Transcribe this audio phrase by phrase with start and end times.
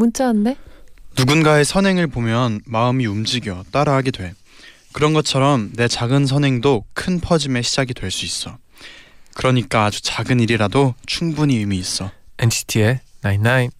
[0.00, 0.56] 문자인데?
[1.16, 4.32] 누군가의 선행을 보면 마음이 움직여 따라하게 돼.
[4.92, 8.56] 그런 것처럼 내 작은 선행도 큰 퍼짐의 시작이 될 수 있어.
[9.34, 12.10] 그러니까 아주 작은 일이라도 충분히 의미 있어.
[12.38, 13.70] NCT의 99.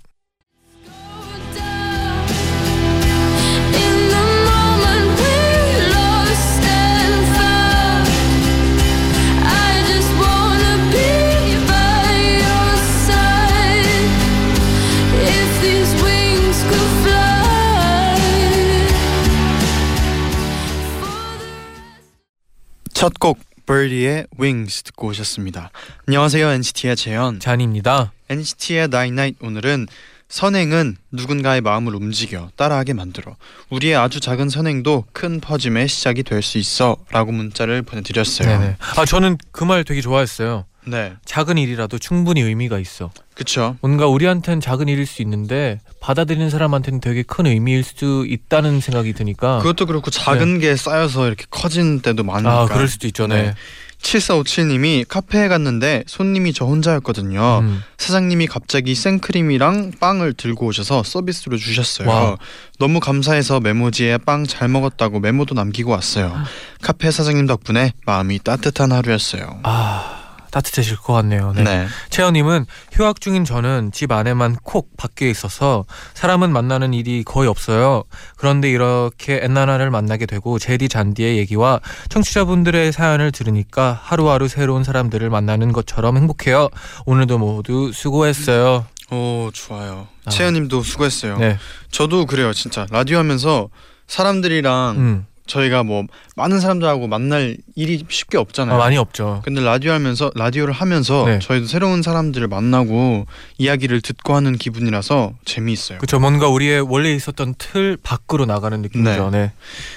[23.00, 25.70] 첫곡 birdy의 Wings 듣고 오셨습니다.
[26.06, 27.40] 안녕하세요 NCT의 재현.
[27.40, 28.12] 잔입니다.
[28.28, 29.86] NCT의 Night Night 오늘은
[30.28, 33.36] 선행은 누군가의 마음을 움직여 따라하게 만들어
[33.70, 38.58] 우리의 아주 작은 선행도 큰 퍼짐의 시작이 될 수 있어라고 문자를 보내드렸어요.
[38.58, 38.76] 네네.
[38.98, 40.66] 아 저는 그 말 되게 좋아했어요.
[40.86, 43.10] 네, 작은 일이라도 충분히 의미가 있어.
[43.34, 43.76] 그쵸.
[43.80, 49.58] 뭔가 우리한테는 작은 일일 수 있는데 받아들이는 사람한테는 되게 큰 의미일 수 있다는 생각이 드니까.
[49.58, 52.62] 그것도 그렇고 작은 게 쌓여서 이렇게 커지는 때도 많으니까.
[52.62, 53.26] 아 그럴 수도 있죠.
[53.26, 53.42] 네.
[53.42, 53.54] 네.
[54.02, 57.58] 7457님이 카페에 갔는데 손님이 저 혼자였거든요.
[57.62, 57.82] 음.
[57.98, 62.08] 사장님이 갑자기 생크림이랑 빵을 들고 오셔서 서비스로 주셨어요.
[62.08, 62.36] 와.
[62.78, 66.34] 너무 감사해서 메모지에 빵 잘 먹었다고 메모도 남기고 왔어요.
[66.80, 69.60] 카페 사장님 덕분에 마음이 따뜻한 하루였어요.
[69.64, 70.19] 아
[70.50, 71.52] 따뜻해질 것 같네요.
[71.54, 71.62] 네.
[71.62, 71.86] 네.
[72.10, 75.84] 채연님은 휴학 중인 저는 집 안에만 콕 박혀 있어서
[76.14, 78.04] 사람은 만나는 일이 거의 없어요.
[78.36, 85.72] 그런데 이렇게 엔나나를 만나게 되고 제디 잔디의 얘기와 청취자분들의 사연을 들으니까 하루하루 새로운 사람들을 만나는
[85.72, 86.68] 것처럼 행복해요.
[87.06, 88.86] 오늘도 모두 수고했어요.
[89.10, 90.06] 오 좋아요.
[90.24, 90.30] 아.
[90.30, 91.38] 채연님도 수고했어요.
[91.38, 91.58] 네.
[91.90, 92.52] 저도 그래요.
[92.52, 93.68] 진짜 라디오 하면서
[94.06, 95.26] 사람들이랑 음.
[95.50, 96.04] 저희가 뭐
[96.36, 98.76] 많은 사람들하고 만날 일이 쉽게 없잖아요.
[98.76, 99.42] 아, 많이 없죠.
[99.44, 101.38] 근데 라디오 하면서 라디오를 하면서 네.
[101.40, 103.26] 저희도 새로운 사람들을 만나고
[103.58, 105.98] 이야기를 듣고 하는 기분이라서 재미있어요.
[105.98, 106.20] 그렇죠.
[106.20, 109.30] 뭔가 우리의 원래 있었던 틀 밖으로 나가는 느낌이죠.
[109.30, 109.52] 네.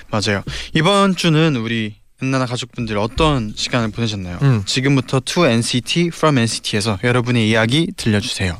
[0.09, 0.43] 맞아요.
[0.73, 4.39] 이번 주는 우리 엔나나 가족분들 어떤 시간을 보내셨나요?
[4.41, 4.63] 음.
[4.65, 8.57] 지금부터 To NCT From NCT에서 여러분의 이야기 들려주세요.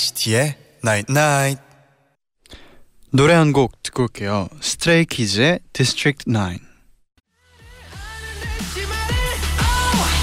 [0.00, 1.60] NCT의 Night Night
[3.12, 4.48] 노래 한 곡 듣고 올게요.
[4.62, 6.58] 스트레이 키즈의 District 9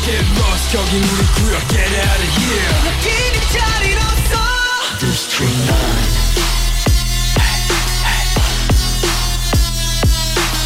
[0.05, 4.33] Get lost 여긴 우리 구역 Get out of here 느낌이 잘 잃었어
[4.99, 5.77] District 9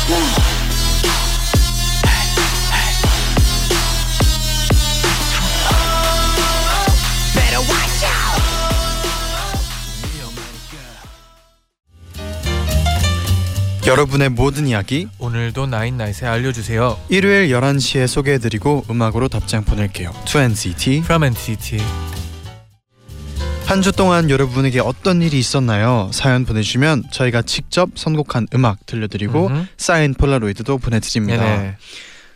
[0.08, 0.51] Better
[13.92, 16.98] 여러분의 모든 이야기 오늘도 나인나잇에 알려주세요.
[17.10, 20.14] 일요일 11시에 소개해드리고 음악으로 답장 보낼게요.
[20.26, 21.78] To NCT From NCT.
[23.66, 26.10] 한 주 동안 여러분에게 어떤 일이 있었나요?
[26.14, 29.66] 사연 보내주시면 저희가 직접 선곡한 음악 들려드리고 음흠.
[29.78, 31.44] 사인 폴라로이드도 보내드립니다.
[31.44, 31.76] 네네.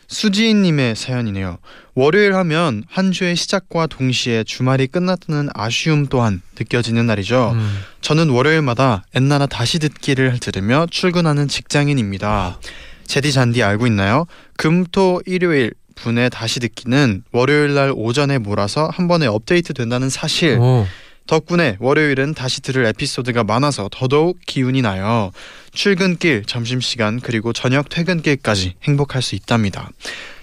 [0.08, 1.58] 수지인님의 사연이네요.
[1.94, 7.52] 월요일 하면 한 주의 시작과 동시에 주말이 끝났다는 아쉬움 또한 느껴지는 날이죠.
[7.56, 7.80] 음.
[8.02, 12.60] 저는 월요일마다 엔나나 다시 듣기를 들으며 출근하는 직장인입니다.
[13.08, 14.26] 제디 잔디 알고 있나요?
[14.58, 20.58] 금토 일요일 분의 다시 듣기는 월요일 날 오전에 몰아서 한 번에 업데이트 된다는 사실.
[20.60, 20.86] 오.
[21.28, 25.32] 덕분에 월요일은 다시 들을 에피소드가 많아서 더더욱 기운이 나요.
[25.76, 29.92] 출근길, 점심시간, 그리고 저녁 퇴근길까지 행복할 수 있답니다.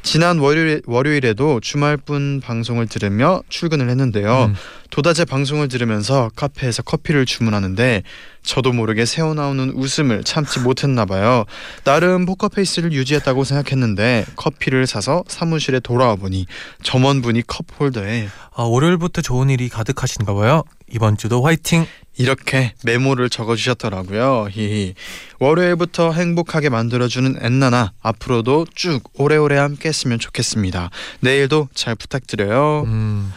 [0.02, 4.44] 지난 월요일, 월요일에도 주말분 방송을 들으며 출근을 했는데요.
[4.50, 4.55] 음.
[4.93, 8.03] 도다제 방송을 들으면서 카페에서 커피를 주문하는데
[8.43, 11.47] 저도 모르게 새어나오는 웃음을 참지 못했나 봐요.
[11.85, 16.47] 나름 포커페이스를 유지했다고 생각했는데 커피를 사서 사무실에 돌아와 보니
[16.83, 20.62] 점원분이 컵홀더에 아, 월요일부터 좋은 일이 가득하신가 봐요.
[20.91, 21.87] 이번 주도 화이팅.
[22.19, 24.49] 이렇게 메모를 적어주셨더라고요.
[24.50, 24.93] 히히.
[25.39, 30.91] 월요일부터 행복하게 만들어주는 엔나나 앞으로도 쭉 오래오래 함께 했으면 좋겠습니다.
[31.21, 32.83] 내일도 잘 부탁드려요.
[32.85, 33.33] 음.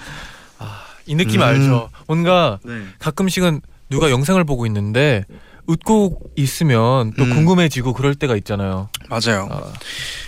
[1.06, 1.46] 아, 이 느낌 음.
[1.46, 1.90] 알죠?
[2.07, 2.74] 뭔가 네.
[3.00, 5.24] 가끔씩은 누가 영상을 보고 있는데
[5.68, 7.30] 웃고 있으면 또 음.
[7.30, 8.90] 궁금해지고 그럴 때가 있잖아요.
[9.10, 9.48] 맞아요.
[9.52, 9.74] 아,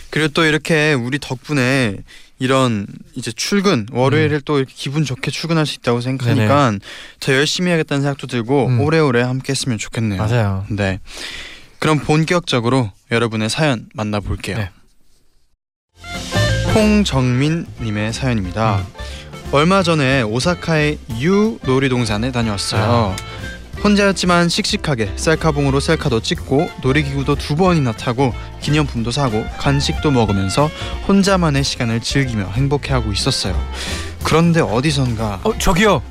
[0.10, 1.98] 그리고 또 이렇게 우리 덕분에
[2.40, 2.86] 이런
[3.16, 6.74] 이제 출근 월요일을 또 이렇게 기분 좋게 출근할 수 있다고 생각하니까
[7.20, 8.82] 더 열심히 해야겠다는 생각도 들고 음.
[8.82, 10.22] 오래오래 함께했으면 좋겠네요.
[10.22, 10.66] 맞아요.
[10.70, 11.00] 네.
[11.80, 14.58] 그럼 본격적으로 여러분의 사연 만나볼게요.
[14.58, 14.70] 네.
[16.74, 18.86] 홍정민님의 사연입니다.
[19.52, 23.16] 얼마 전에 오사카의 유 놀이동산에 다녀왔어요.
[23.84, 30.70] 혼자였지만 씩씩하게 셀카봉으로 셀카도 찍고 놀이기구도 두 번이나 타고 기념품도 사고 간식도 먹으면서
[31.08, 33.56] 혼자만의 시간을 즐기며 행복해하고 있었어요.
[34.24, 36.02] 그런데 어디선가 어 저기요.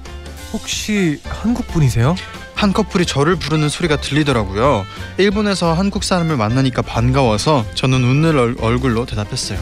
[0.52, 2.14] 혹시 한국 분이세요?
[2.54, 4.86] 한 커플이 저를 부르는 소리가 들리더라고요.
[5.18, 9.58] 일본에서 한국 사람을 만나니까 반가워서 저는 웃는 얼, 얼굴로 대답했어요.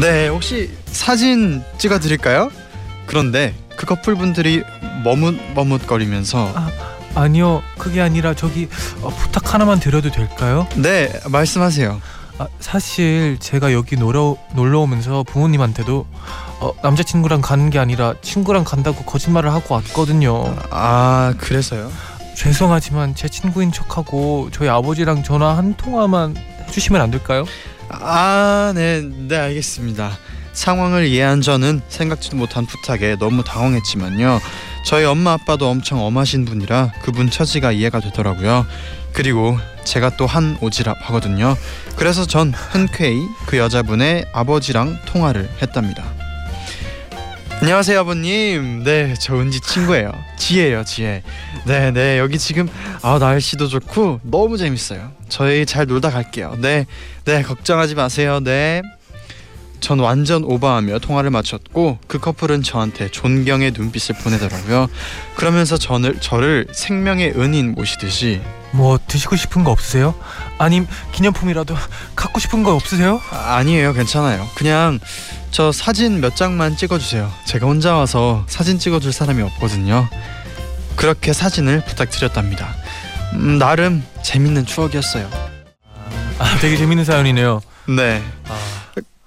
[0.00, 2.50] 네, 혹시 사진 찍어 드릴까요?
[3.06, 4.62] 그런데 그 커플분들이
[5.04, 6.52] 머뭇머뭇거리면서
[7.14, 7.62] 아니요.
[7.78, 8.68] 그게 아니라 저기
[9.02, 10.66] 어, 부탁 하나만 드려도 될까요?
[10.76, 12.00] 네, 말씀하세요.
[12.38, 16.06] 아, 사실 제가 여기 놀러 놀러 오면서 부모님한테도
[16.60, 20.56] 어, 남자친구랑 가는 게 아니라 친구랑 간다고 거짓말을 하고 왔거든요.
[20.70, 21.90] 아, 그래서요?
[22.34, 26.34] 죄송하지만 제 친구인 척하고 저희 아버지랑 전화 한 통화만
[26.66, 27.44] 해주시면 안 될까요?
[27.88, 30.18] 아, 네, 네, 알겠습니다.
[30.54, 34.40] 상황을 이해한 저는 생각지도 못한 부탁에 너무 당황했지만요.
[34.84, 38.66] 저희 엄마 아빠도 엄청 엄하신 분이라 그분 처지가 이해가 되더라고요.
[39.12, 41.56] 그리고 제가 또 한 오지랖 하거든요.
[41.96, 46.04] 그래서 전 흔쾌히 그 여자분의 아버지랑 통화를 했답니다.
[47.60, 48.82] 안녕하세요 아버님.
[48.84, 50.12] 네, 저 은지 친구예요.
[50.36, 51.22] 지혜예요, 지혜.
[51.64, 52.68] 네, 네, 여기 지금
[53.00, 55.12] 아 날씨도 좋고 너무 재밌어요.
[55.28, 56.56] 저희 잘 놀다 갈게요.
[56.58, 56.84] 네,
[57.24, 58.40] 네, 걱정하지 마세요.
[58.42, 58.82] 네.
[59.84, 64.88] 전 완전 오버하며 통화를 마쳤고 그 커플은 저한테 존경의 눈빛을 보내더라고요.
[65.36, 68.40] 그러면서 저를 저를 생명의 은인 모시듯이
[68.70, 70.14] 뭐 드시고 싶은 거 없으세요?
[70.56, 71.76] 아님 기념품이라도
[72.16, 73.20] 갖고 싶은 거 없으세요?
[73.30, 74.48] 아, 아니에요, 괜찮아요.
[74.54, 75.00] 그냥
[75.50, 77.30] 저 사진 몇 장만 찍어주세요.
[77.44, 80.08] 제가 혼자 와서 사진 찍어줄 사람이 없거든요.
[80.96, 82.74] 그렇게 사진을 부탁드렸답니다.
[83.34, 85.28] 음, 나름 재밌는 추억이었어요.
[86.38, 87.60] 아, 되게 재밌는 사연이네요.
[87.86, 88.22] 네.
[88.48, 88.63] 아,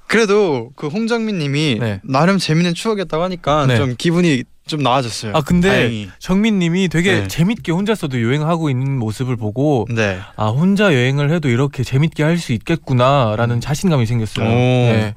[0.07, 2.00] 그래도 그 홍정민님이 네.
[2.04, 3.77] 나름 재밌는 추억이었다고 하니까 네.
[3.77, 5.31] 좀 기분이 좀 나아졌어요.
[5.33, 6.09] 아 근데 다행히.
[6.19, 7.27] 정민님이 되게 네.
[7.27, 10.19] 재밌게 혼자서도 여행하고 있는 모습을 보고 네.
[10.36, 14.45] 아 혼자 여행을 해도 이렇게 재밌게 할 수 있겠구나라는 자신감이 생겼어요.
[14.45, 14.50] 오.
[14.51, 15.13] 네.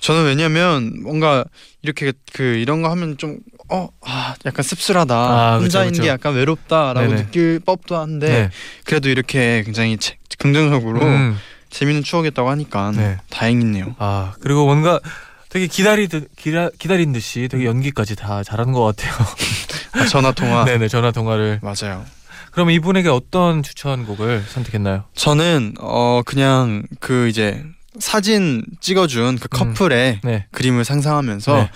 [0.00, 1.44] 저는 왜냐면 뭔가
[1.82, 3.38] 이렇게 그 이런 거 하면 좀
[3.68, 5.14] 어, 아, 약간 씁쓸하다.
[5.14, 6.00] 아, 혼자 있는.
[6.02, 7.22] 게 약간 외롭다라고 네네.
[7.26, 8.50] 느낄 법도 한데 네.
[8.84, 11.36] 그래도 이렇게 굉장히 제- 긍정적으로 음,
[11.70, 13.18] 재밌는 추억이었다고 하니까 네.
[13.30, 13.94] 다행이네요.
[13.98, 15.00] 아 그리고 뭔가
[15.48, 19.12] 되게 기다리듯 기다, 기다린 듯이 되게 연기까지 다 잘하는 것 같아요.
[19.92, 20.64] 아, 전화 통화.
[20.64, 21.60] 네네 전화 통화를.
[21.62, 22.04] 맞아요.
[22.52, 25.04] 그럼 이분에게 어떤 추천곡을 선택했나요?
[25.14, 27.64] 저는 어 그냥 그 이제
[27.98, 30.46] 사진 찍어준 그 커플의 네.
[30.52, 31.70] 그림을 상상하면서 네.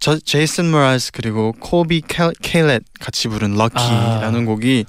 [0.00, 4.86] 저 제이슨 모라스 그리고 코비 케- 케일렛 같이 부른 럭키라는 곡이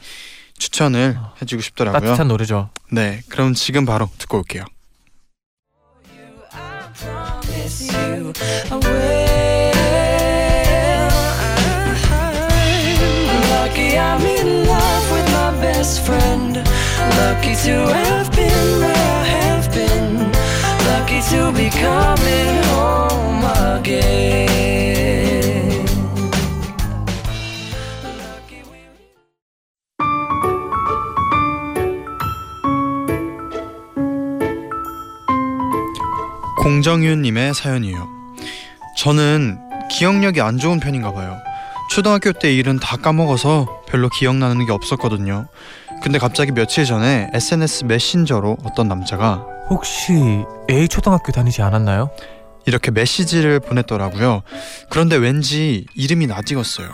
[0.61, 1.33] 추천을 아.
[1.41, 1.99] 해주고 싶더라고요.
[1.99, 2.69] 따뜻한 노래죠.
[2.91, 4.63] 네, 그럼 지금 바로 듣고 올게요.
[7.01, 8.31] promise you
[8.69, 9.71] I will.
[12.13, 16.57] I'm lucky I'm in love with my best friend.
[17.17, 18.90] Lucky to have been
[36.91, 38.09] 공정윤님의 사연이에요.
[38.97, 41.37] 저는 기억력이 안 좋은 편인가 봐요.
[41.89, 45.47] 초등학교 때 일은 다 까먹어서 별로 기억나는 게 없었거든요.
[46.03, 52.09] 근데 갑자기 며칠 전에 SNS 메신저로 어떤 남자가 혹시 A 초등학교 다니지 않았나요?
[52.65, 54.41] 이렇게 메시지를 보냈더라고요.
[54.89, 56.89] 그런데 왠지 이름이 낯익었어요.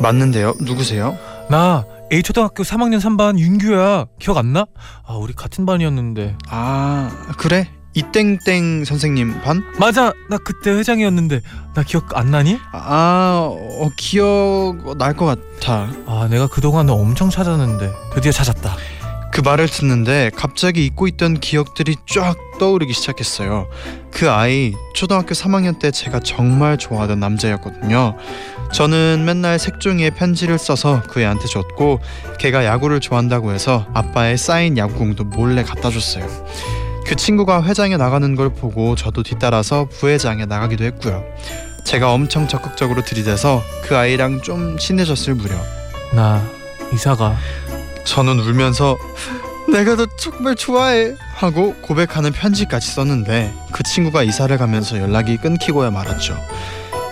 [0.00, 0.54] 맞는데요?
[0.62, 1.18] 누구세요?
[1.50, 4.06] 나 A 초등학교 3학년 3반 윤규야.
[4.18, 4.64] 기억 안 나?
[5.06, 6.38] 아 우리 같은 반이었는데.
[6.48, 7.68] 아 그래?
[7.94, 9.62] 이땡땡 선생님 반?
[9.78, 10.12] 맞아.
[10.30, 11.40] 나 그때 회장이었는데
[11.74, 12.58] 나 기억 안 나니?
[12.72, 15.90] 아 어, 기억 날 것 같아.
[16.06, 18.76] 아 내가 그동안 너 엄청 찾았는데 드디어 찾았다.
[19.30, 23.66] 그 말을 듣는데 갑자기 잊고 있던 기억들이 쫙 떠오르기 시작했어요.
[24.10, 28.16] 그 아이 초등학교 3학년 때 제가 정말 좋아하던 남자였거든요.
[28.74, 32.00] 저는 맨날 색종이에 편지를 써서 그 애한테 줬고
[32.38, 36.26] 걔가 야구를 좋아한다고 해서 아빠의 사인 야구공도 몰래 갖다 줬어요.
[37.06, 41.24] 그 친구가 회장에 나가는 걸 보고 저도 뒤따라서 부회장에 나가기도 했고요.
[41.84, 45.60] 제가 엄청 적극적으로 들이대서 그 아이랑 좀 친해졌을 무렵
[46.14, 46.42] 나
[46.92, 47.36] 이사가
[48.04, 48.96] 저는 울면서
[49.70, 56.36] 내가 너 정말 좋아해 하고 고백하는 편지까지 썼는데 그 친구가 이사를 가면서 연락이 끊기고야 말았죠.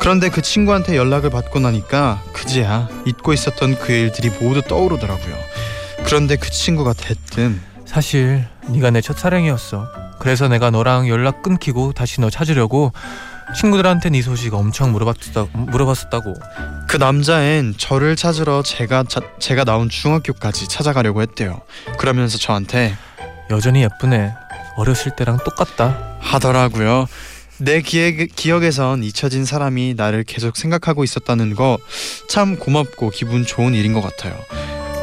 [0.01, 5.37] 그런데 그 친구한테 연락을 받고 나니까 그제야 잊고 있었던 그 일들이 모두 떠오르더라고요.
[6.05, 9.89] 그런데 그 친구가 대뜸 사실 네가 내 첫사랑이었어.
[10.19, 12.93] 그래서 내가 너랑 연락 끊기고 다시 너 찾으려고
[13.57, 16.35] 친구들한테 네 소식 엄청 물어봤다, 물어봤었다고.
[16.89, 21.61] 그 남자엔 저를 찾으러 제가 자, 제가 나온 중학교까지 찾아가려고 했대요.
[21.99, 22.97] 그러면서 저한테
[23.51, 24.33] 여전히 예쁘네.
[24.77, 26.17] 어렸을 때랑 똑같다.
[26.21, 27.07] 하더라고요.
[27.59, 31.77] 내 기획, 기억에선 잊혀진 사람이 나를 계속 생각하고 있었다는 거
[32.29, 34.39] 참 고맙고 기분 좋은 일인 것 같아요.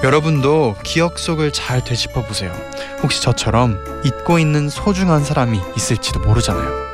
[0.04, 2.54] 여러분도 기억 속을 잘 되짚어 보세요.
[3.02, 6.88] 혹시 저처럼 잊고 있는 소중한 사람이 있을지도 모르잖아요.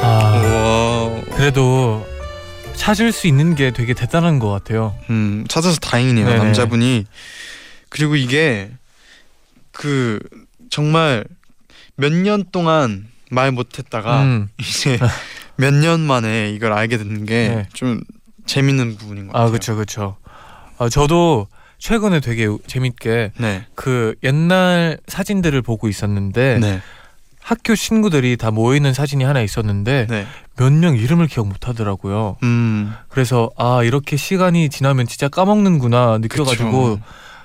[0.00, 2.06] 아, 와, 그래도
[2.74, 4.94] 찾을 수 있는 게 되게 대단한 것 같아요.
[5.10, 6.38] 음 찾아서 다행이네요 네네.
[6.38, 7.06] 남자분이.
[7.88, 8.70] 그리고 이게
[9.70, 10.18] 그
[10.70, 11.24] 정말
[11.96, 14.98] 몇 년 동안 말 못했다가 음, 이제
[15.56, 17.68] 몇 년 만에 이걸 알게 된게 네.
[17.72, 18.00] 좀
[18.46, 19.46] 재밌는 부분인 것 같아요.
[19.46, 20.16] 아 그렇죠, 그렇죠.
[20.78, 21.46] 아, 저도
[21.84, 23.66] 최근에 되게 재밌게 네.
[23.74, 26.80] 그 옛날 사진들을 보고 있었는데 네.
[27.42, 30.26] 학교 친구들이 다 모여 있는 사진이 하나 있었는데 네.
[30.56, 32.38] 몇명 이름을 기억 못 하더라고요.
[32.42, 32.94] 음.
[33.10, 37.02] 그래서 아 이렇게 시간이 지나면 진짜 까먹는구나 느껴가지고 그쵸.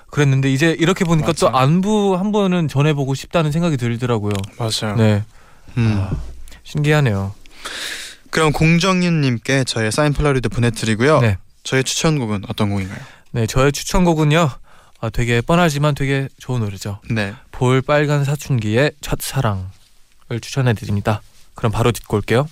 [0.10, 1.62] 그랬는데 이제 이렇게 보니까 또 맞아.
[1.62, 4.32] 안부 한 번은 전해보고 싶다는 생각이 들더라고요.
[4.58, 4.96] 맞아요.
[4.96, 5.22] 네,
[5.76, 5.96] 음.
[5.98, 6.12] 아,
[6.64, 7.34] 신기하네요.
[8.30, 11.20] 그럼 공정윤님께 저의 사인 폴라로이드 보내드리고요.
[11.20, 11.38] 네.
[11.64, 13.19] 저의 추천곡은 어떤 곡인가요?
[13.32, 14.50] 네, 저의 추천곡은요.
[15.02, 17.00] 아, 되게 뻔하지만 되게 좋은 노래죠.
[17.10, 17.34] 네.
[17.52, 19.70] 볼 빨간 사춘기의 첫사랑을
[20.42, 21.22] 추천해 드립니다.
[21.54, 22.48] 그럼 바로 듣고 올게요.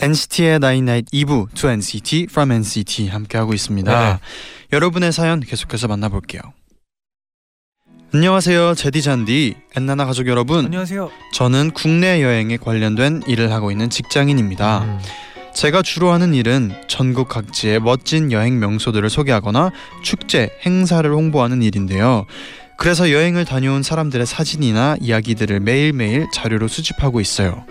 [0.00, 4.12] NCT의 나인나잇 2부 To NCT From NCT 함께하고 있습니다.
[4.14, 4.18] 네.
[4.72, 6.40] 여러분의 사연 계속해서 만나볼게요.
[8.12, 8.74] 안녕하세요.
[8.74, 10.64] 제디 잔디 엔나나 가족 여러분.
[10.64, 11.10] 안녕하세요.
[11.34, 14.78] 저는 국내 여행에 관련된 일을 하고 있는 직장인입니다.
[14.84, 14.98] 음,
[15.54, 19.70] 제가 주로 하는 일은 전국 각지의 멋진 여행 명소들을 소개하거나
[20.02, 22.24] 축제, 행사를 홍보하는 일인데요.
[22.78, 27.66] 그래서 여행을 다녀온 사람들의 사진이나 이야기들을 매일매일 자료로 수집하고 있어요.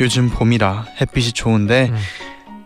[0.00, 1.96] 요즘 봄이라 햇빛이 좋은데 음.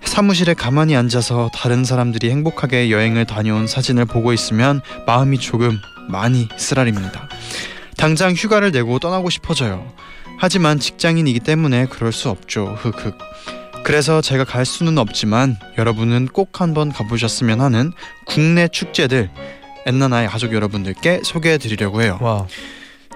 [0.02, 7.28] 사무실에 가만히 앉아서 다른 사람들이 행복하게 여행을 다녀온 사진을 보고 있으면 마음이 조금 많이 쓰라립니다.
[7.96, 9.86] 당장 휴가를 내고 떠나고 싶어져요.
[10.38, 12.76] 하지만 직장인이기 때문에 그럴 수 없죠.
[12.80, 13.18] 흑흑.
[13.84, 17.92] 그래서 제가 갈 수는 없지만 여러분은 꼭 한번 가보셨으면 하는
[18.24, 19.30] 국내 축제들
[19.86, 22.18] 엔나나의 가족 여러분들께 소개해 드리려고 해요.
[22.20, 22.46] 와,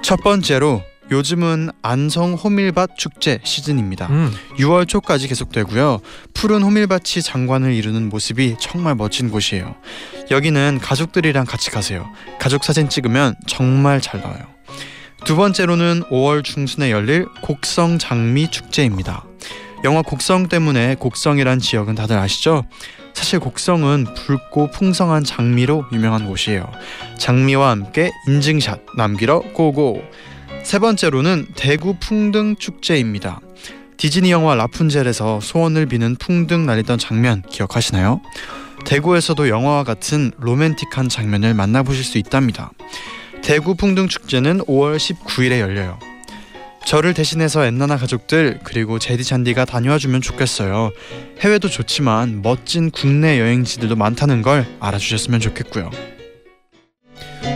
[0.02, 4.07] 첫 번째로 요즘은 안성 호밀밭 축제 시즌입니다.
[4.07, 6.00] 음, 6월 초까지 계속되고요.
[6.33, 9.75] 푸른 호밀밭이 장관을 이루는 모습이 정말 멋진 곳이에요.
[10.31, 12.09] 여기는 가족들이랑 같이 가세요.
[12.40, 14.40] 가족 사진 찍으면 정말 잘 나와요.
[15.26, 19.25] 두 번째로는 5월 중순에 열릴 곡성 장미 축제입니다.
[19.85, 22.64] 영화 곡성 때문에 곡성이란 지역은 다들 아시죠?
[23.12, 26.66] 사실 곡성은 붉고 풍성한 장미로 유명한 곳이에요.
[27.19, 30.02] 장미와 함께 인증샷 남기러 고고.
[30.62, 33.40] 세 번째로는 대구 풍등 축제입니다.
[33.97, 38.21] 디즈니 영화 라푼젤에서 소원을 비는 풍등 날리던 장면 기억하시나요?
[38.85, 42.73] 대구에서도 영화와 같은 로맨틱한 장면을 만나보실 수 있답니다.
[43.42, 45.99] 대구 풍등 축제는 5월 19일에 열려요.
[46.85, 50.90] 저를 대신해서 엔나나 가족들 그리고 제디 잔디가 다녀와 주면 좋겠어요.
[51.40, 55.90] 해외도 좋지만 멋진 국내 여행지들도 많다는 걸 알아주셨으면 좋겠고요.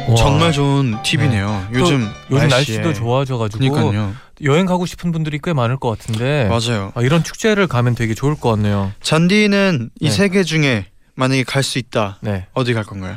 [0.08, 0.14] 와.
[0.16, 1.68] 정말 좋은 팁이네요.
[1.72, 2.78] 또 요즘 요즘 날씨에.
[2.78, 4.14] 날씨도 좋아져가지고 그러니까요.
[4.44, 6.92] 여행 가고 싶은 분들이 꽤 많을 것 같은데 맞아요.
[6.94, 8.92] 아, 이런 축제를 가면 되게 좋을 것 같네요.
[9.02, 10.10] 잔디는 이 네.
[10.10, 13.16] 세개 중에 만약에 갈 수 있다 네, 어디 갈 건가요?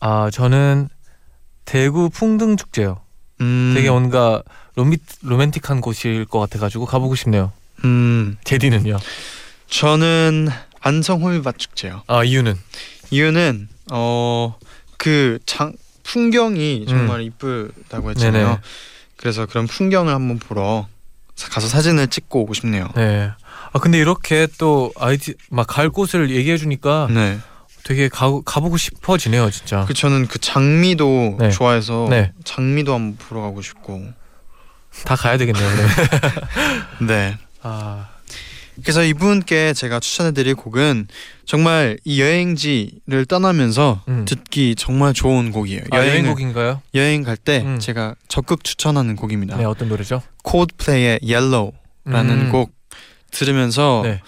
[0.00, 0.88] 아 저는
[1.64, 3.00] 대구 풍등 축제요.
[3.40, 4.42] 음, 되게 뭔가
[4.74, 7.52] 로미, 로맨틱한 곳일 것 같아가지고 가보고 싶네요.
[7.84, 8.96] 음, 제디는요?
[9.68, 10.48] 저는
[10.80, 12.02] 안성 호밀밭 축제요.
[12.08, 12.54] 아 이유는
[13.10, 15.72] 이유는 어그 장
[16.06, 18.44] 풍경이 정말 이쁘다고 했잖아요.
[18.44, 18.48] 음.
[18.48, 18.58] 네네.
[19.16, 20.86] 그래서 그런 풍경을 한번 보러
[21.34, 22.88] 사- 가서 사진을 찍고 오고 싶네요.
[22.94, 23.30] 네.
[23.72, 27.38] 아 근데 이렇게 또 아이디 막 갈 곳을 얘기해 주니까 네.
[27.84, 29.84] 되게 가 가보고 싶어지네요, 진짜.
[29.86, 31.50] 그 저는 그 장미도 네.
[31.50, 32.32] 좋아해서 네.
[32.44, 34.02] 장미도 한번 보러 가고 싶고.
[35.04, 35.68] 다 가야 되겠네요.
[35.76, 35.86] 네.
[37.06, 37.38] 네.
[37.62, 38.08] 아,
[38.82, 41.08] 그래서 이분께 제가 추천해드릴 곡은
[41.46, 44.24] 정말 이 여행지를 떠나면서 음.
[44.26, 45.82] 듣기 정말 좋은 곡이에요.
[45.90, 46.82] 아 여행을- 여행 곡인가요?
[46.94, 47.78] 여행 갈때 음.
[47.78, 49.56] 제가 적극 추천하는 곡입니다.
[49.56, 50.22] 네, 어떤 노래죠?
[50.44, 52.50] 코드플레이의 Yellow라는 음.
[52.52, 52.72] 곡
[53.30, 54.20] 들으면서 네.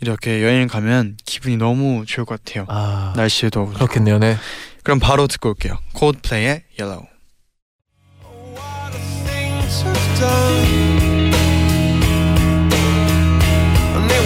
[0.00, 2.66] 이렇게 여행 가면 기분이 너무 좋을 것 같아요.
[2.68, 3.72] 아, 날씨도 좋고.
[3.74, 4.18] 그렇겠네요.
[4.18, 4.36] 네.
[4.82, 5.78] 그럼 바로 듣고 올게요.
[5.94, 7.06] 코드플레이의 Yellow.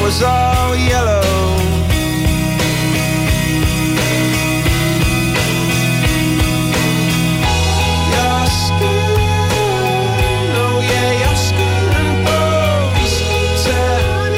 [0.09, 1.21] Was all yellow.
[8.09, 9.19] Your skin,
[10.57, 13.15] oh yeah, your skin and bones
[13.67, 14.33] turn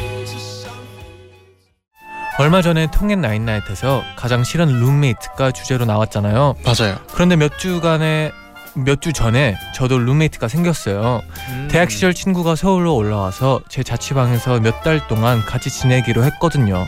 [0.00, 1.04] into something.
[2.38, 6.54] 얼마 전에 통행 나인나잇에서 가장 싫은 룸메이트가 주제로 나왔잖아요.
[6.64, 6.96] 맞아요.
[7.12, 8.32] 그런데 몇 주간에
[8.74, 11.20] 몇 주 전에 저도 룸메이트가 생겼어요.
[11.70, 16.86] 대학 시절 친구가 서울로 올라와서 제 자취방에서 몇 달 동안 같이 지내기로 했거든요.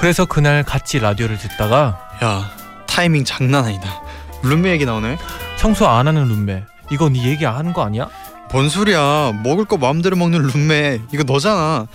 [0.00, 2.50] 그래서 그날 같이 라디오를 듣다가 야
[2.86, 4.02] 타이밍 장난 아니다.
[4.42, 5.16] 룸메 얘기 나오네.
[5.58, 8.08] 청소 안 하는 룸메 이거 네 얘기 안한거 아니야?
[8.52, 9.32] 뭔 소리야?
[9.42, 11.86] 먹을 거 마음대로 먹는 룸메 이거 너잖아.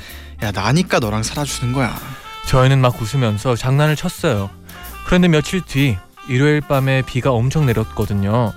[0.42, 1.96] 야 나니까 너랑 살아주는 거야.
[2.48, 4.50] 저희는 막 웃으면서 장난을 쳤어요.
[5.06, 8.54] 그런데 며칠 뒤 일요일 밤에 비가 엄청 내렸거든요.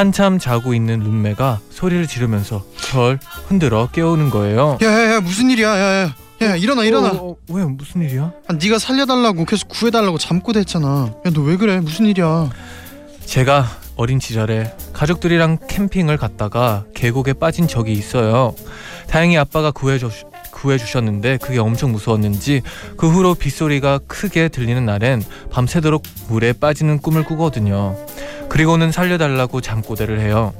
[0.00, 4.78] 한참 자고 있는 룸메가 소리를 지르면서 절 흔들어 깨우는 거예요.
[4.80, 5.68] 야야야 무슨 일이야?
[5.78, 7.08] 야야 야 일어나 일어나.
[7.10, 8.32] 어, 어, 왜 무슨 일이야?
[8.48, 11.12] 아, 네가 살려달라고 계속 구해달라고 잠꼬대 했잖아.
[11.26, 11.80] 야 너 왜 그래?
[11.80, 12.48] 무슨 일이야?
[13.26, 13.66] 제가
[13.96, 18.54] 어린 시절에 가족들이랑 캠핑을 갔다가 계곡에 빠진 적이 있어요.
[19.06, 20.08] 다행히 아빠가 구해줘
[20.60, 22.62] 구해주셨는데 그게 엄청 무서웠는지
[22.96, 27.96] 그 후로 빗소리가 크게 들리는 날엔 밤새도록 물에 빠지는 꿈을 꾸거든요.
[28.48, 30.52] 그리고는 살려달라고 잠꼬대를 해요.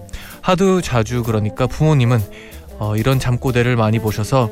[0.42, 2.20] 하도 자주 그러니까 부모님은
[2.78, 4.50] 어, 이런 잠꼬대를 많이 보셔서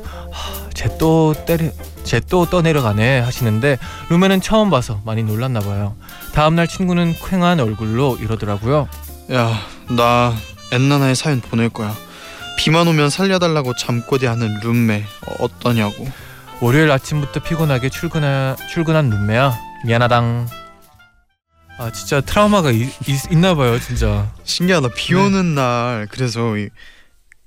[0.75, 1.69] 쟤또 때려
[2.03, 3.77] 쟤또 떠내려가네 하시는데
[4.09, 5.95] 룸메는 처음 봐서 많이 놀랐나 봐요.
[6.33, 8.87] 다음날 친구는 퀭한 얼굴로 이러더라고요.
[9.31, 10.33] 야 나
[10.71, 11.95] 엔나나의 사연 보낼 거야.
[12.59, 16.05] 비만 오면 살려달라고 잠꼬대하는 룸메 어, 어떠냐고.
[16.59, 20.45] 월요일 아침부터 피곤하게 출근하, 출근한 룸메야 미안하당.
[21.77, 24.29] 아 진짜 트라우마가 이- 있, 있나 봐요 진짜.
[24.43, 24.89] 신기하다.
[24.97, 25.21] 비 네.
[25.21, 26.69] 오는 날 그래서 이-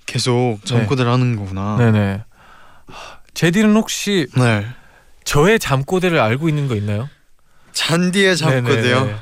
[0.06, 1.76] 계속 잠꼬대를 하는 거구나.
[1.76, 2.22] 네네.
[2.86, 4.66] 하, 제디는 혹시 네.
[5.24, 7.10] 저의 잠꼬대를 알고 있는 거 있나요?
[7.72, 9.00] 잔디의 잠꼬대요.
[9.00, 9.18] 네네네.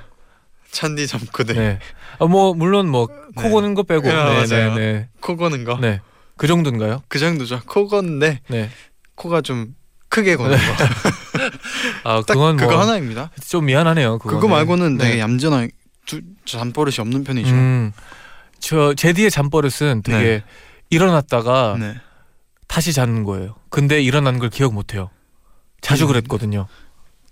[0.71, 1.81] 잔디 잠꼬대.
[2.21, 2.25] 네.
[2.25, 3.51] 아, 뭐 물론 뭐코 네.
[3.51, 4.07] 고는 거 빼고.
[4.07, 4.75] 네, 맞아요.
[4.75, 5.09] 네.
[5.21, 5.79] 코 고는 거.
[5.79, 6.01] 네.
[6.37, 7.03] 그 정도인가요?
[7.09, 7.61] 그 정도죠.
[7.67, 8.71] 코 건데 네.
[9.15, 9.75] 코가 좀
[10.09, 10.65] 크게 고는 거.
[12.05, 13.31] 아딱 그건 그거 뭐 하나입니다.
[13.47, 14.19] 좀 미안하네요.
[14.19, 14.55] 그거 그거는.
[14.57, 15.05] 말고는 네.
[15.05, 15.71] 되게 얌전한
[16.07, 17.51] 두 잠버릇이 없는 편이죠.
[17.51, 17.93] 음,
[18.59, 20.45] 저 제디의 잠버릇은 되게 네.
[20.91, 21.95] 일어났다가 네.
[22.67, 23.57] 다시 자는 거예요.
[23.69, 25.11] 근데 일어난 걸 기억 못 해요.
[25.81, 26.09] 자주 음.
[26.09, 26.67] 그랬거든요.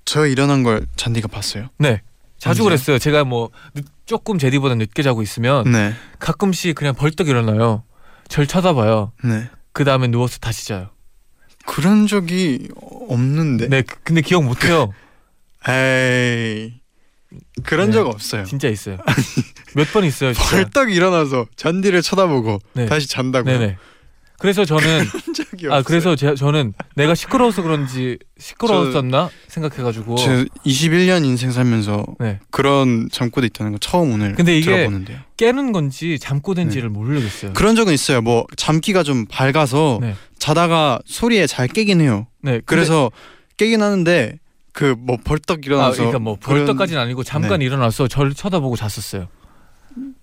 [0.05, 1.68] 저 일어난 걸 잔디가 봤어요.
[1.79, 2.03] 네.
[2.38, 2.62] 자주?
[2.64, 2.98] 그랬어요.
[2.98, 5.92] 제가 뭐 늦- 조금 제디보다 늦게 자고 있으면 네.
[6.18, 7.85] 가끔씩 그냥 벌떡 일어나요.
[8.27, 9.12] 절 쳐다봐요.
[9.23, 9.51] 네.
[9.73, 10.88] 그 다음에 누워서 다시 자요.
[11.66, 12.68] 그런 적이
[13.11, 13.68] 없는데.
[13.68, 14.92] 네, 그- 근데 기억 못 해요.
[15.68, 16.81] 에이.
[17.64, 17.92] 그런 네.
[17.92, 18.44] 적 없어요.
[18.44, 18.97] 진짜 있어요.
[19.77, 20.51] 몇 번 있어요, 진짜.
[20.51, 22.87] 벌떡 일어나서 잔디를 쳐다보고 네.
[22.87, 23.59] 다시 잔다고요.
[23.59, 23.77] 네네.
[24.38, 25.05] 그래서 저는
[25.70, 25.83] 아.
[25.83, 30.16] 그래서 제, 저는 내가 시끄러워서 그런지 시끄러웠었나 생각해가지고.
[30.16, 32.38] 제 21년 인생 살면서 네.
[32.51, 35.18] 그런 잠꼬대 있다는 거 처음 오늘 근데 이게 들어보는데요.
[35.37, 37.53] 깨는 건지 잠꼬대인지를 모르겠어요.
[37.55, 38.22] 그런 적은 있어요.
[38.22, 40.14] 뭐 잠기가 좀 밝아서 네.
[40.38, 42.27] 자다가 소리에 잘 깨긴 해요.
[42.42, 42.61] 네.
[42.64, 43.11] 그래서
[43.57, 44.38] 깨긴 하는데
[44.72, 47.64] 그 뭐 벌떡 아, 일어나서 그러니까 뭐 벌떡까지는 아니고 잠깐 네.
[47.66, 49.27] 일어나서 저를 쳐다보고 잤었어요.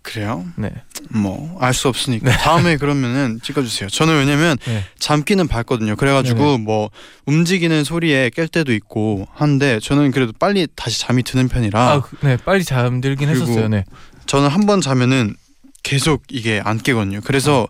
[0.02, 0.46] 그래요?
[0.56, 0.72] 네.
[1.10, 3.90] 뭐 알 수 없으니까 다음에 그러면은 찍어주세요.
[3.90, 4.84] 저는 왜냐면 네.
[5.00, 5.96] 잠기는 밝거든요.
[5.96, 6.90] 그래가지고 뭐
[7.26, 12.18] 움직이는 소리에 깰 때도 있고 한데 저는 그래도 빨리 다시 잠이 드는 편이라 아, 그-
[12.22, 12.38] 네.
[12.38, 13.68] 빨리 잠들긴 했었어요.
[13.68, 13.84] 네.
[14.28, 15.36] 저는 한 번 자면은
[15.84, 17.22] 계속 이게 안 깨거든요.
[17.24, 17.68] 그래서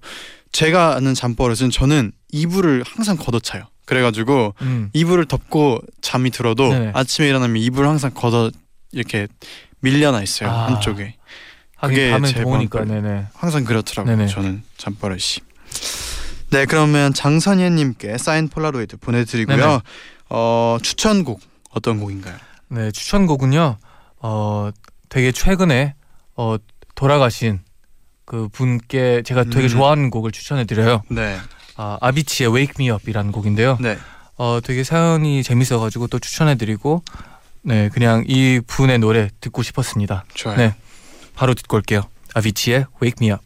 [0.51, 3.63] 제가 아는 잠버릇은 저는 이불을 항상 걷어차요.
[3.85, 4.89] 그래가지고 음.
[4.93, 6.91] 이불을 덮고 잠이 들어도 네네.
[6.93, 8.51] 아침에 일어나면 이불을 항상 걷어
[8.91, 9.27] 이렇게
[9.81, 10.67] 밀려나 있어요 아.
[10.67, 11.15] 한쪽에.
[11.75, 12.85] 하긴 밤에 제 더우니까.
[12.85, 13.27] 네네.
[13.33, 14.15] 항상 그렇더라고요.
[14.15, 14.29] 네네.
[14.29, 15.39] 저는 잠버릇이.
[16.51, 19.57] 네, 그러면 장선예님께 사인 폴라로이드 보내드리고요.
[19.57, 19.79] 네네.
[20.29, 22.35] 어, 추천곡 어떤 곡인가요?
[22.69, 23.77] 네, 추천곡은요.
[24.21, 24.69] 어,
[25.09, 25.95] 되게 최근에
[26.35, 26.55] 어,
[26.95, 27.59] 돌아가신
[28.25, 29.69] 그 분께 제가 되게 음.
[29.69, 31.03] 좋아하는 곡을 추천해 드려요.
[31.09, 31.37] 네.
[31.77, 33.77] 아, 아비치의 Wake Me Up이라는 곡인데요.
[33.81, 33.97] 네.
[34.37, 37.03] 어, 되게 사연이 재밌어 가지고 또 추천해 드리고
[37.61, 40.25] 네, 그냥 이 분의 노래 듣고 싶었습니다.
[40.33, 40.57] 좋아요.
[40.57, 40.75] 네.
[41.35, 42.03] 바로 듣고 올게요.
[42.33, 43.44] 아비치의 Wake Me Up.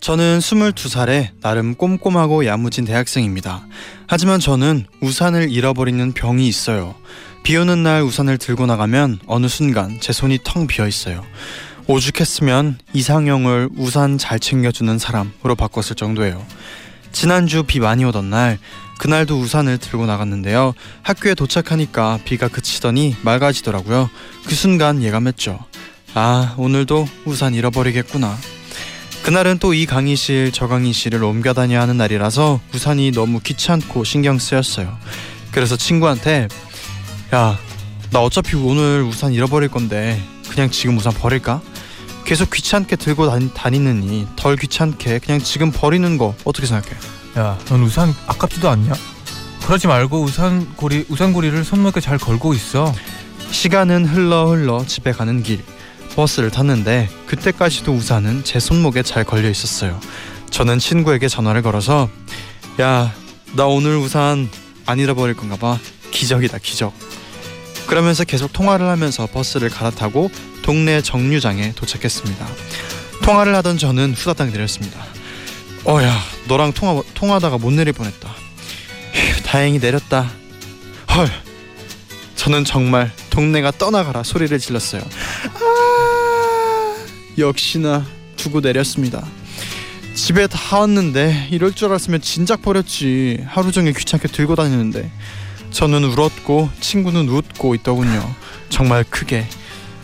[0.00, 3.66] 저는 22살에 나름 꼼꼼하고 야무진 대학생입니다.
[4.06, 6.94] 하지만 저는 우산을 잃어버리는 병이 있어요.
[7.42, 11.24] 비 오는 날 우산을 들고 나가면 어느 순간 제 손이 텅 비어 있어요.
[11.86, 16.44] 오죽했으면 이상형을 우산 잘 챙겨주는 사람으로 바꿨을 정도예요.
[17.12, 18.58] 지난주 비 많이 오던 날
[18.98, 20.74] 그날도 우산을 들고 나갔는데요.
[21.02, 24.10] 학교에 도착하니까 비가 그치더니 맑아지더라고요.
[24.46, 25.58] 그 순간 예감했죠.
[26.14, 28.36] 아 오늘도 우산 잃어버리겠구나.
[29.28, 34.96] 그날은 또 이 강의실 저 강의실을 옮겨 다녀야 하는 날이라서 우산이 너무 귀찮고 신경 쓰였어요.
[35.50, 36.48] 그래서 친구한테
[37.34, 37.58] 야
[38.10, 41.60] 나 어차피 오늘 우산 잃어버릴 건데 그냥 지금 우산 버릴까?
[42.24, 46.96] 계속 귀찮게 들고 다니, 다니느니 덜 귀찮게 그냥 지금 버리는 거 어떻게 생각해?
[47.36, 48.94] 야, 넌 우산 아깝지도 않냐?
[49.66, 52.94] 그러지 말고 우산 고리 우산 고리를 손목에 잘 걸고 있어.
[53.50, 55.62] 시간은 흘러 흘러 집에 가는 길
[56.18, 60.00] 버스를 탔는데 그때까지도 우산은 제 손목에 잘 걸려 있었어요.
[60.50, 62.10] 저는 친구에게 전화를 걸어서
[62.80, 63.12] 야
[63.54, 64.48] 나 오늘 우산
[64.84, 65.78] 안 잃어버릴 건가 봐
[66.10, 66.92] 기적이다 기적
[67.86, 70.30] 그러면서 계속 통화를 하면서 버스를 갈아타고
[70.62, 72.46] 동네 정류장에 도착했습니다.
[73.22, 75.02] 통화를 하던 저는 후다닥 내렸습니다.
[75.84, 76.14] 어야
[76.48, 78.28] 너랑 통화 통화하다가 못 내릴 뻔했다.
[79.14, 80.30] 휴, 다행히 내렸다.
[81.14, 81.30] 헐
[82.36, 85.00] 저는 정말 동네가 떠나가라 소리를 질렀어요.
[85.02, 85.87] 아,
[87.40, 88.04] 역시나
[88.36, 89.26] 두고 내렸습니다.
[90.14, 93.44] 집에 다 왔는데 이럴 줄 알았으면 진작 버렸지.
[93.46, 95.10] 하루 종일 귀찮게 들고 다니는데
[95.70, 98.34] 저는 울었고 친구는 웃고 있더군요.
[98.68, 99.46] 정말 크게.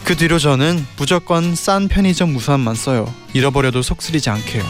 [0.05, 3.13] 그 뒤로 저는 무조건 싼 편의점 우산만 써요.
[3.33, 4.63] 잃어버려도 속쓰리지 않게요.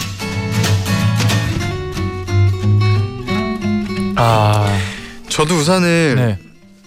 [4.16, 4.79] 아,
[5.29, 6.38] 저도 우산을 네.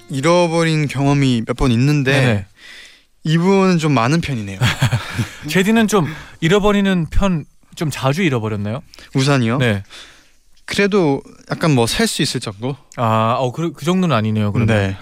[0.09, 2.45] 잃어버린 경험이 몇 번 있는데 네네.
[3.27, 4.59] 이분은 좀 많은 편이네요.
[5.49, 6.07] 제디는 좀
[6.41, 7.45] 잃어버리는 편
[7.77, 8.81] 좀 자주 잃어버렸나요?
[9.15, 9.59] 우산이요?
[9.59, 9.83] 네.
[10.65, 12.75] 그래도 약간 뭐 셀 수 있을 정도?
[12.97, 14.51] 아, 어, 그, 그 정도는 아니네요.
[14.51, 14.75] 그러면.
[14.75, 14.97] 네.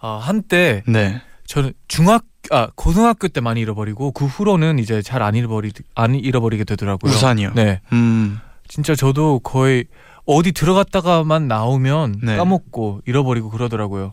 [0.00, 1.22] 아, 한때 네.
[1.46, 6.64] 저는 중학 아 고등학교 때 많이 잃어버리고 그 후로는 이제 잘 안 잃어버리 안 잃어버리게
[6.64, 7.10] 되더라고요.
[7.10, 7.52] 우산이요.
[7.54, 8.38] 네, 음.
[8.68, 9.84] 진짜 저도 거의
[10.26, 12.36] 어디 들어갔다가만 나오면 네.
[12.36, 14.12] 까먹고 잃어버리고 그러더라고요.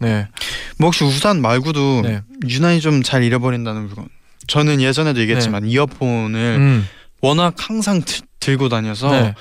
[0.00, 0.28] 네,
[0.78, 2.22] 뭐 혹시 우산 말고도 네.
[2.48, 4.08] 유난히 좀 잘 잃어버린다는 물건.
[4.46, 6.88] 저는 예전에도 얘기했지만 이어폰을 음,
[7.20, 9.34] 워낙 항상 드- 들고 다녀서 네,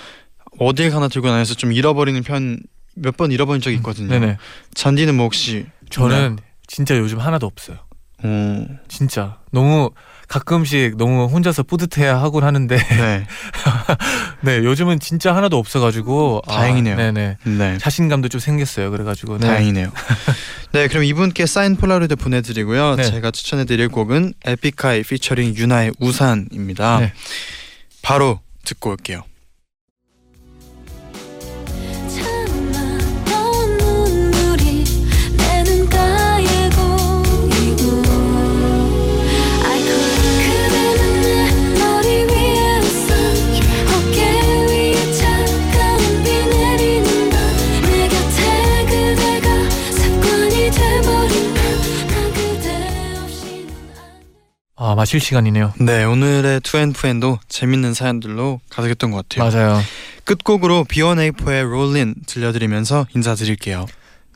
[0.60, 2.60] 어딜 가나 들고 다녀서 좀 잃어버리는 편
[3.00, 4.08] 몇 번 잃어버린 적이 있거든요.
[4.08, 4.38] 네네.
[4.74, 7.78] 잔디는 뭐 혹시 저는 진짜 요즘 하나도 없어요.
[8.24, 9.92] 어, 진짜 너무
[10.28, 13.28] 가끔씩 너무 혼자서 뿌듯해야 하곤 하는데 네.
[14.42, 16.96] 네 요즘은 진짜 하나도 없어가지고 아, 다행이네요.
[16.96, 17.78] 네네 네.
[17.78, 18.92] 자신감도 좀 생겼어요.
[18.92, 19.48] 그래가지고 네.
[19.48, 19.92] 다행이네요.
[20.74, 22.96] 네, 그럼 이분께 사인 폴라로이드 보내드리고요.
[22.96, 23.04] 네.
[23.04, 27.00] 제가 추천해드릴 곡은 에픽하이 피처링 유나의 우산입니다.
[27.00, 27.14] 네.
[28.02, 29.24] 바로 듣고 올게요.
[55.08, 55.74] 마실 시간이네요.
[55.80, 59.50] 네, 오늘의 투앤푸앤도 재밌는 사연들로 가득했던 것 같아요.
[59.50, 59.82] 맞아요.
[60.26, 63.86] 끝곡으로 B1A4의 Rollin' 들려드리면서 인사드릴게요.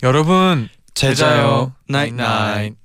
[0.01, 2.75] 여러분 제자요, 나잇 나잇나잇.